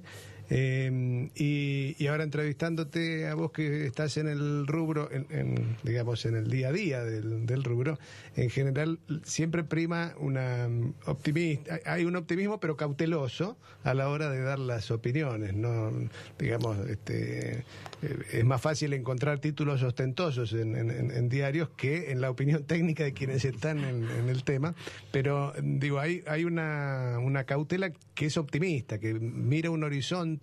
[0.53, 6.49] Em, y, ahora entrevistándote a vos que estás en el rubro, en, digamos, en el
[6.49, 7.97] día a día del, rubro,
[8.35, 10.67] en general siempre prima una
[11.05, 15.89] optimista, hay un optimismo pero cauteloso a la hora de dar las opiniones, no,
[16.37, 17.59] digamos, este,
[18.01, 23.13] eh, es más fácil encontrar títulos ostentosos en, diarios que en la opinión técnica de
[23.13, 24.75] quienes están en, el tema,
[25.13, 30.40] pero digo, hay, hay una, una cautela que es optimista, que mira un horizonte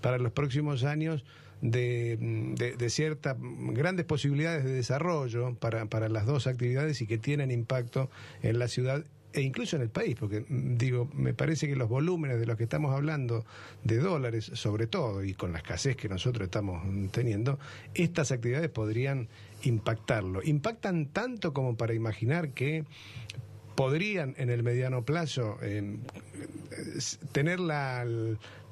[0.00, 1.24] para los próximos años
[1.60, 2.18] de,
[2.76, 8.10] de, ciertas grandes posibilidades de desarrollo para, las dos actividades y que tienen impacto
[8.42, 12.38] en la ciudad e incluso en el país, porque digo, me parece que los volúmenes
[12.38, 13.44] de los que estamos hablando
[13.82, 17.58] de dólares, sobre todo, y con la escasez que nosotros estamos teniendo,
[17.94, 19.28] estas actividades podrían
[19.64, 20.40] impactarlo.
[20.44, 22.84] Impactan tanto como para imaginar que
[23.74, 25.96] podrían en el mediano plazo eh,
[27.32, 28.04] tener la,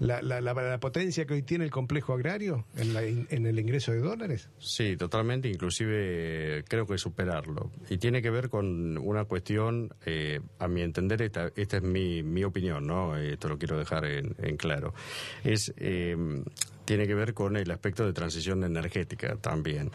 [0.01, 4.49] la, la, potencia que hoy tiene el complejo agrario en, en, el ingreso de dólares?
[4.59, 7.71] Sí, totalmente, inclusive creo que superarlo.
[7.89, 12.23] Y tiene que ver con una cuestión, eh, a mi entender, esta, esta es mi,
[12.23, 13.17] mi opinión, ¿no?
[13.17, 14.95] Esto lo quiero dejar en, en claro.
[15.45, 16.17] Es eh,
[16.85, 19.91] tiene que ver con el aspecto de transición energética también.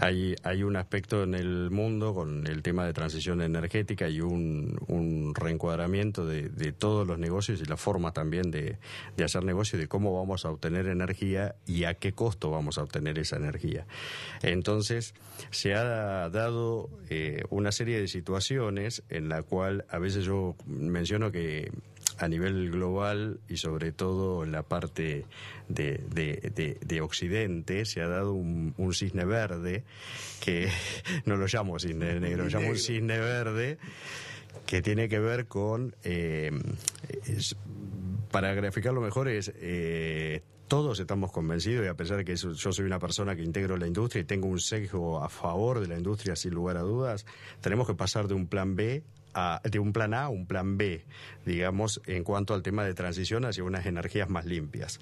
[0.00, 4.78] Hay, hay un aspecto en el mundo con el tema de transición energética y un,
[4.88, 8.78] un reencuadramiento de, de, todos los negocios y la forma también de,
[9.16, 12.82] de hacer negocio de cómo vamos a obtener energía y a qué costo vamos a
[12.82, 13.86] obtener esa energía.
[14.42, 15.14] Entonces,
[15.50, 21.30] se ha dado eh, una serie de situaciones en la cual a veces yo menciono
[21.32, 21.70] que
[22.20, 25.24] a nivel global y sobre todo en la parte
[25.68, 29.84] de, de, Occidente se ha dado un, cisne verde
[30.40, 30.68] que
[31.24, 33.78] no lo llamo cisne negro, lo llamo un cisne verde
[34.66, 36.50] que tiene que ver con, eh,
[38.30, 39.52] para graficarlo mejor, es...
[39.56, 43.76] Eh, todos estamos convencidos y a pesar de que yo soy una persona que integro
[43.76, 47.26] la industria y tengo un sesgo a favor de la industria sin lugar a dudas,
[47.60, 49.02] tenemos que pasar de un plan B
[49.64, 51.04] de un plan A a un plan B,
[51.44, 55.00] digamos, en cuanto al tema de transición hacia unas energías más limpias.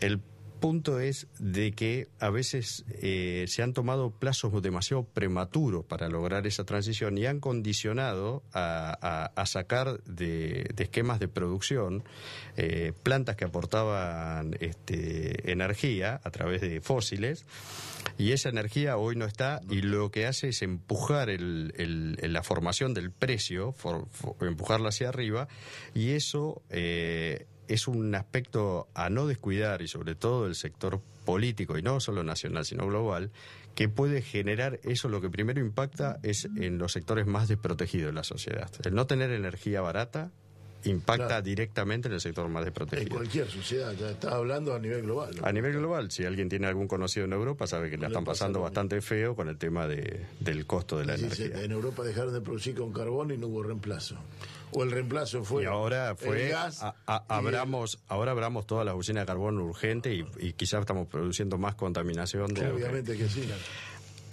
[0.00, 0.20] El
[0.64, 6.46] punto es de que a veces eh, se han tomado plazos demasiado prematuros para lograr
[6.46, 12.02] esa transición y han condicionado a, sacar de, esquemas de producción
[12.56, 17.44] eh, plantas que aportaban este, energía a través de fósiles.
[18.16, 23.10] Y esa energía hoy no está y lo que hace es empujar la formación del
[23.10, 23.74] precio,
[24.40, 25.46] empujarla hacia arriba.
[25.94, 31.78] Y eso eh, es un aspecto a no descuidar y sobre todo el sector político
[31.78, 33.30] y no solo nacional sino global
[33.74, 38.12] que puede generar eso lo que primero impacta es en los sectores más desprotegidos de
[38.12, 40.30] la sociedad el no tener energía barata
[40.84, 43.08] impacta directamente en el sector más desprotegido.
[43.08, 45.30] En cualquier sociedad, ya está hablando a nivel global.
[45.42, 48.60] A nivel global, si alguien tiene algún conocido en Europa, sabe que la están pasando
[48.60, 51.62] bastante feo con el tema de, del costo de la energía.
[51.62, 54.16] En Europa dejaron de producir con carbón y no hubo reemplazo
[54.72, 56.54] o el reemplazo fue y ahora fue
[57.06, 62.54] abramos ahora abramos todas las usinas de carbón urgente y, quizás estamos produciendo más contaminación
[62.54, 63.48] de obviamente que, sí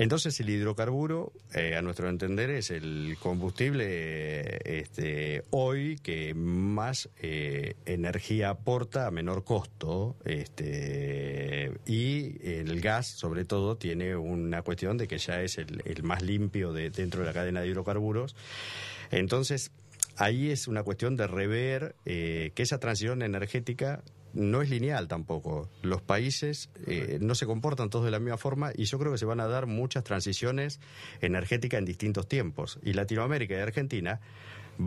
[0.02, 7.76] entonces el hidrocarburo, eh, a nuestro entender, es el combustible este, hoy que más eh,
[7.86, 15.08] energía aporta a menor costo este, y el gas, sobre todo, tiene una cuestión de
[15.08, 18.36] que ya es el, más limpio de, dentro de la cadena de hidrocarburos.
[19.12, 19.72] Entonces,
[20.18, 25.70] ahí es una cuestión de rever eh, que esa transición energética no es lineal tampoco.
[25.82, 29.18] Los países eh, no se comportan todos de la misma forma y yo creo que
[29.18, 30.80] se van a dar muchas transiciones
[31.20, 32.80] energéticas en distintos tiempos.
[32.84, 34.22] Y Latinoamérica y Argentina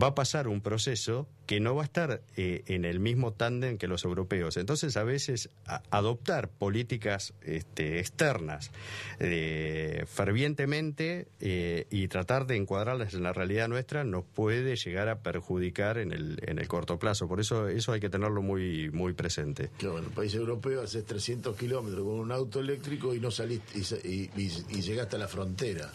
[0.01, 3.77] va a pasar un proceso que no va a estar eh, en el mismo tándem
[3.77, 4.57] que los europeos.
[4.57, 5.49] Entonces, a veces,
[5.91, 8.71] adoptar políticas este, externas
[9.19, 15.19] eh, fervientemente eh, y tratar de encuadrarlas en la realidad nuestra nos puede llegar a
[15.19, 17.27] perjudicar en el, en el corto plazo.
[17.27, 19.69] Por eso, eso hay que tenerlo muy, muy presente.
[19.77, 23.79] Claro, en el país europeo haces 300 kilómetros con un auto eléctrico y no saliste
[24.03, 25.91] y, y llegaste a la frontera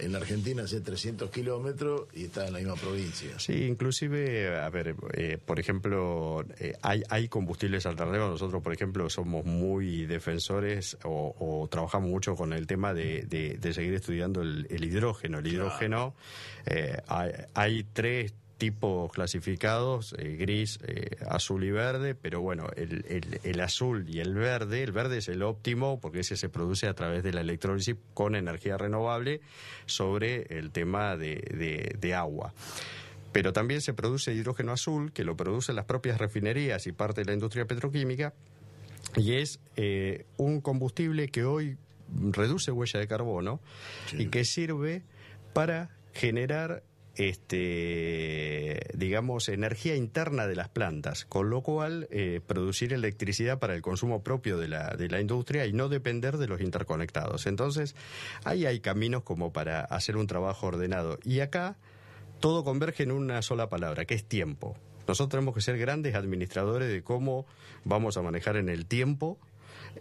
[0.00, 3.38] en la Argentina hace 300 kilómetros y está en la misma provincia.
[3.38, 8.30] Sí, inclusive, a ver, eh, por ejemplo, eh, hay, hay combustibles alternativos.
[8.30, 13.94] Nosotros, por ejemplo, somos muy defensores o, trabajamos mucho con el tema de, de, seguir
[13.94, 15.38] estudiando el, hidrógeno.
[15.38, 16.14] El hidrógeno,
[16.66, 23.04] eh, hay, hay tres tipos clasificados, eh, gris, eh, azul y verde, pero bueno, el,
[23.42, 26.94] el, azul y el verde, el verde es el óptimo porque ese se produce a
[26.94, 29.40] través de la electrólisis con energía renovable
[29.86, 32.52] sobre el tema de, de agua.
[33.32, 37.26] Pero también se produce hidrógeno azul, que lo producen las propias refinerías y parte de
[37.26, 38.34] la industria petroquímica,
[39.16, 41.76] y es eh, un combustible que hoy
[42.32, 43.60] reduce huella de carbono
[44.12, 45.02] y que sirve
[45.52, 46.82] para generar
[47.18, 53.82] este, digamos, energía interna de las plantas, con lo cual eh, producir electricidad para el
[53.82, 57.46] consumo propio de la, de la industria y no depender de los interconectados.
[57.48, 57.96] Entonces,
[58.44, 61.18] ahí hay caminos como para hacer un trabajo ordenado.
[61.24, 61.76] Y acá
[62.38, 64.76] todo converge en una sola palabra, que es tiempo.
[65.08, 67.46] Nosotros tenemos que ser grandes administradores de cómo
[67.84, 69.40] vamos a manejar en el tiempo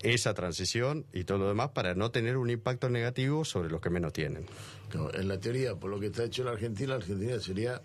[0.01, 3.89] esa transición y todo lo demás para no tener un impacto negativo sobre los que
[3.89, 4.45] menos tienen.
[5.13, 7.81] en la teoría, por lo que está hecho la Argentina, la Argentina sería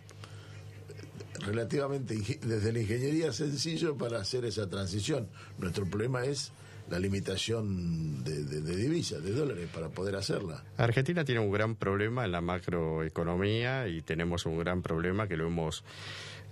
[1.40, 5.28] relativamente desde la ingeniería sencillo para hacer esa transición.
[5.58, 6.52] Nuestro problema es
[6.90, 10.62] la limitación de, de, divisas, de dólares, para poder hacerla.
[10.76, 15.46] Argentina tiene un gran problema en la macroeconomía y tenemos un gran problema que lo
[15.46, 15.84] hemos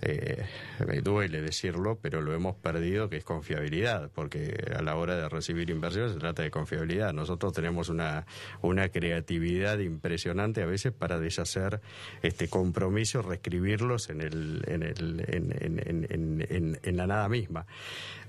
[0.01, 0.45] eh,
[0.87, 5.29] me duele decirlo, pero lo hemos perdido, que es confiabilidad, porque a la hora de
[5.29, 7.13] recibir inversiones se trata de confiabilidad.
[7.13, 8.25] Nosotros tenemos una,
[8.61, 11.81] una creatividad impresionante a veces para deshacer
[12.23, 17.65] este compromisos, reescribirlos en, el, en, el, en, en, la nada misma.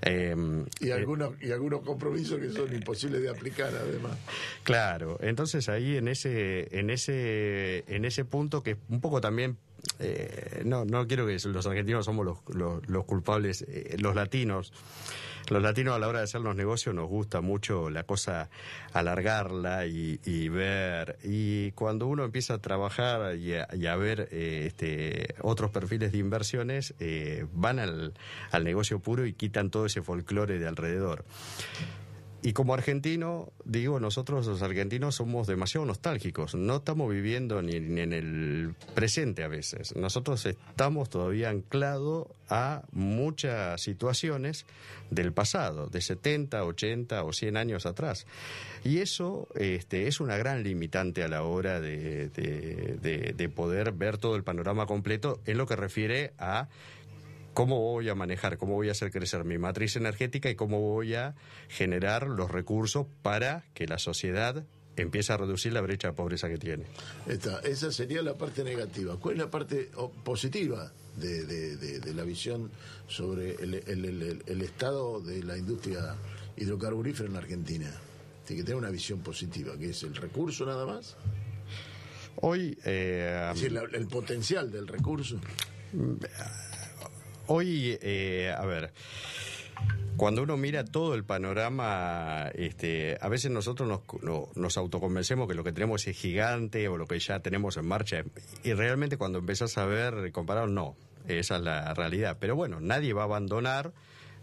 [0.01, 4.17] Em, y, eh, algunos, y algunos compromisos que son imposibles de aplicar además.
[4.63, 9.57] Claro, entonces ahí en ese, en ese, en ese punto que un poco también
[9.99, 14.73] eh, no, no quiero que los argentinos somos los, los, culpables, eh, los latinos.
[15.49, 18.49] Los latinos a la hora de hacer los negocios nos gusta mucho la cosa
[18.93, 21.17] alargarla y, ver.
[21.21, 26.93] Y cuando uno empieza a trabajar y a, ver eh, este, otros perfiles de inversiones,
[27.51, 28.13] van al,
[28.51, 31.25] al negocio puro y quitan todo ese folclore de alrededor.
[32.45, 36.55] Y como argentino, digo, nosotros los argentinos somos demasiado nostálgicos.
[36.55, 39.95] No estamos viviendo ni, en el presente a veces.
[39.95, 44.65] Nosotros estamos todavía anclados a muchas situaciones
[45.09, 48.27] del pasado, de 70, 80 o 100 años atrás.
[48.83, 54.35] Y eso este, es una gran limitante a la hora de, de poder ver todo
[54.35, 56.67] el panorama completo en lo que refiere a
[57.53, 61.15] cómo voy a manejar, cómo voy a hacer crecer mi matriz energética y cómo voy
[61.15, 61.35] a
[61.69, 64.63] generar los recursos para que la sociedad
[64.95, 66.85] empiece a reducir la brecha de pobreza que tiene.
[67.63, 69.17] esa sería la parte negativa.
[69.17, 69.89] ¿Cuál es la parte
[70.23, 72.71] positiva de, la visión
[73.07, 76.15] sobre el, estado de la industria
[76.57, 77.91] hidrocarburífera en la Argentina?
[78.45, 81.15] Tiene que tener una visión positiva, que es el recurso nada más.
[82.37, 82.77] Hoy...
[82.83, 85.39] Eh, es decir, el potencial del recurso.
[87.47, 88.93] Hoy, eh, a ver,
[90.15, 95.63] cuando uno mira todo el panorama, este, a veces nosotros nos, nos autoconvencemos que lo
[95.63, 98.23] que tenemos es gigante o lo que ya tenemos en marcha.
[98.63, 100.95] Y realmente cuando empezás a ver, comparar, no.
[101.27, 102.37] Esa es la realidad.
[102.39, 103.91] Pero bueno, nadie va a abandonar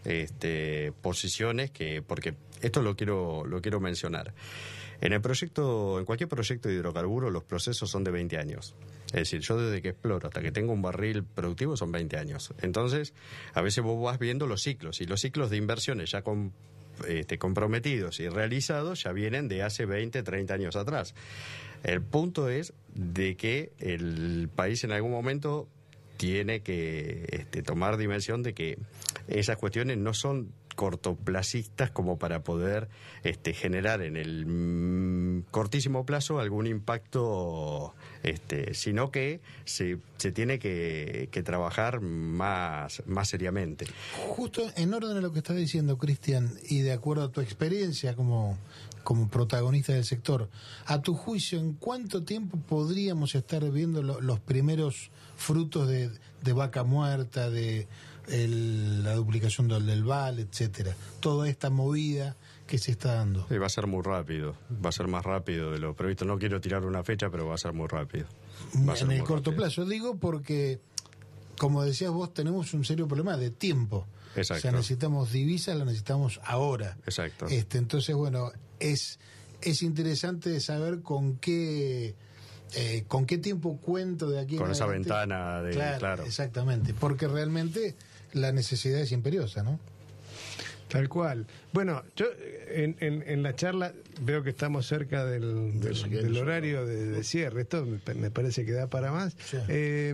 [0.05, 4.33] este, posiciones que, porque esto lo quiero, lo quiero mencionar.
[4.99, 8.75] En el proyecto, en cualquier proyecto de hidrocarburos, los procesos son de 20 años.
[9.13, 12.53] Es decir, yo desde que exploro hasta que tengo un barril productivo son 20 años.
[12.61, 13.13] Entonces,
[13.53, 16.23] a veces vos vas viendo los ciclos y los ciclos de inversiones ya
[17.07, 21.13] este, comprometidos y realizados ya vienen de hace 20, 30 años atrás.
[21.83, 25.67] El punto es de que el país en algún momento
[26.17, 28.77] tiene que este, tomar dimensión de que
[29.27, 32.89] esas cuestiones no son cortoplacistas como para poder
[33.23, 39.97] este, generar en el mm, cortísimo plazo algún impacto, este, sino que se,
[40.33, 43.85] tiene que, trabajar más, más seriamente.
[44.27, 48.15] Justo en orden a lo que estás diciendo, Cristian, y de acuerdo a tu experiencia
[48.15, 48.57] como,
[49.03, 50.49] como protagonista del sector,
[50.85, 56.11] a tu juicio, ¿en cuánto tiempo podríamos estar viendo los primeros frutos de,
[56.43, 57.87] de vaca muerta, de
[58.31, 60.95] la duplicación del, del VAL, etcétera.
[61.19, 62.35] Toda esta movida
[62.67, 63.45] que se está dando.
[63.51, 66.23] va a ser muy rápido, va a ser más rápido de lo previsto.
[66.23, 68.27] No quiero tirar una fecha, pero va a ser muy rápido.
[68.73, 70.79] en el corto plazo, digo, porque,
[71.57, 74.07] como decías vos, tenemos un serio problema de tiempo.
[74.37, 74.59] Exacto.
[74.59, 76.97] O sea, necesitamos divisas, la necesitamos ahora.
[77.05, 77.47] Exacto.
[77.47, 79.19] Este, entonces, bueno, es,
[79.61, 82.15] es interesante saber con qué
[82.73, 84.55] eh, con qué tiempo cuento de aquí.
[84.55, 85.71] Con esa ventana de...
[85.71, 87.95] Claro, Exactamente, porque realmente
[88.33, 89.79] la necesidad es imperiosa, ¿no?
[90.87, 91.47] Tal cual.
[91.71, 92.25] Bueno, yo
[92.69, 97.61] en, en, en la charla veo que estamos cerca del, del, horario de, de cierre.
[97.61, 99.37] Esto me, me parece que da para más.
[99.49, 99.55] Sí.
[99.69, 100.13] Eh,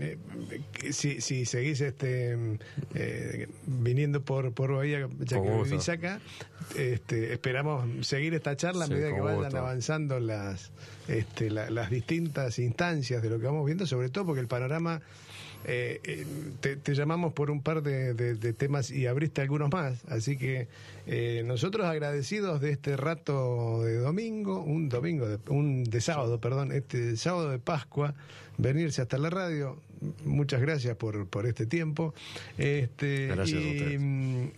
[0.00, 2.36] eh, si, si seguís este
[2.94, 5.64] eh, viniendo por, por Bahía, ya Con que gusto.
[5.64, 6.20] vivís acá,
[6.76, 9.58] este, esperamos seguir esta charla a Sí, medida que vayan gusto.
[9.58, 10.70] avanzando las,
[11.08, 15.02] este, la- las distintas instancias de lo que vamos viendo, sobre todo porque el panorama
[15.64, 16.26] eh, eh,
[16.60, 20.36] te, te llamamos por un par de, de- de temas y abriste algunos más, así
[20.36, 20.68] que
[21.06, 26.72] eh, nosotros agradecidos de este rato de domingo, un domingo, de, un de sábado, perdón,
[26.72, 28.14] este sábado de Pascua,
[28.58, 29.78] venirse hasta la radio.
[30.24, 32.12] Muchas gracias por, por este tiempo.
[32.58, 34.00] Este, Gracias a y, ustedes.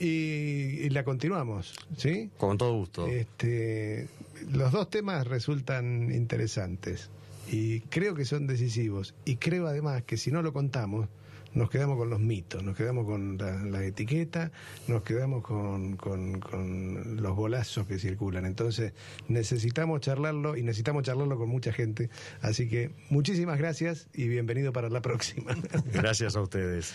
[0.00, 2.30] y- y la continuamos, ¿sí?
[2.38, 3.06] Con todo gusto.
[3.06, 4.08] Este,
[4.52, 7.10] los dos temas resultan interesantes
[7.54, 9.14] y creo que son decisivos.
[9.24, 11.08] Y creo además que si no lo contamos,
[11.54, 14.50] nos quedamos con los mitos, nos quedamos con la, la etiqueta,
[14.88, 18.44] nos quedamos con, con- con los bolazos que circulan.
[18.46, 18.92] Entonces
[19.28, 22.10] necesitamos charlarlo y necesitamos charlarlo con mucha gente.
[22.40, 25.54] Así que muchísimas gracias y bienvenido para la próxima.
[25.92, 26.92] Gracias a ustedes.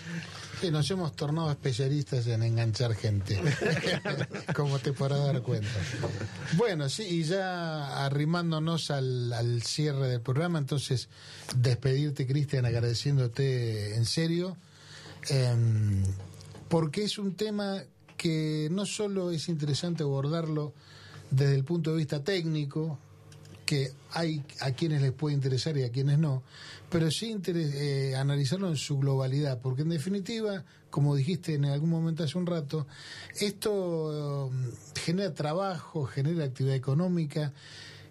[0.62, 3.40] Sí, nos hemos tornado especialistas en enganchar gente,
[4.56, 5.70] como te podrás dar cuenta.
[6.58, 11.10] Bueno, sí, y ya arrimándonos al, al cierre del programa, entonces
[11.56, 14.49] despedirte, Cristian, agradeciéndote en serio,
[15.30, 16.04] em,
[16.70, 17.84] porque es un tema
[18.18, 20.74] que no solo es interesante abordarlo
[21.32, 22.98] desde el punto de vista técnico,
[23.66, 26.42] que hay a quienes les puede interesar y a quienes no,
[26.90, 32.24] pero sí eh, analizarlo en su globalidad, porque en definitiva, como dijiste en algún momento
[32.24, 32.88] hace un rato,
[33.40, 37.54] esto eh, genera trabajo, genera actividad económica,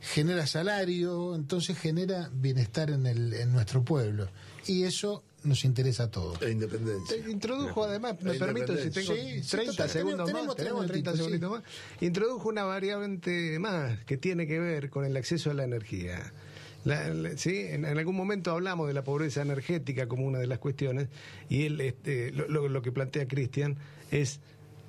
[0.01, 4.29] genera salario, entonces genera bienestar en, el, en nuestro pueblo.
[4.67, 6.41] Y eso nos interesa a todos.
[6.43, 7.23] E independencia.
[7.23, 10.57] Te introdujo además, me La permito si tengo Sí, sí, 30 total, segundos tenemos- más,
[10.57, 15.05] tenemos tenemos 30 minutitos, segundos más, introdujo una variante más que tiene que ver con
[15.05, 16.33] el acceso a la energía.
[16.85, 20.47] La- la- sí, en, en algún momento hablamos de la pobreza energética como una de
[20.47, 21.09] las cuestiones
[21.49, 23.77] y él, este, lo, lo- lo que plantea Cristian
[24.11, 24.41] es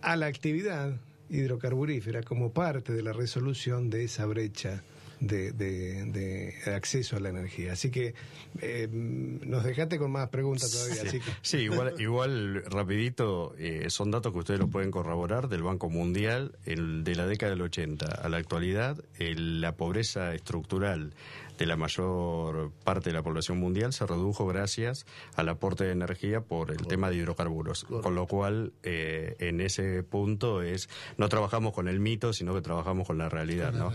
[0.02, 0.95] a la actividad
[1.30, 4.84] hidrocarburífera como parte de la resolución de esa brecha
[5.20, 7.74] de, de- de acceso a la energía.
[7.74, 8.13] Así que
[8.61, 11.01] eh, nos dejaste con más preguntas todavía.
[11.03, 15.63] Así que Sí, igual, igual rapidito, eh, son datos que ustedes los pueden corroborar del
[15.63, 21.13] Banco Mundial, el, de la década del 80 a la actualidad, el- la pobreza estructural
[21.57, 25.05] de la mayor parte de la población mundial se redujo gracias
[25.36, 30.01] al aporte de energía por el tema de hidrocarburos, con lo cual eh, en ese
[30.03, 33.91] punto es no trabajamos con el mito, sino que trabajamos con la realidad, ¿no?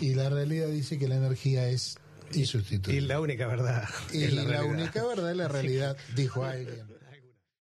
[0.00, 1.96] Y la realidad dice que la energía es
[2.32, 3.00] y insustituible.
[3.08, 3.88] la única verdad.
[4.12, 6.84] Y la, única verdad es la realidad, dijo alguien.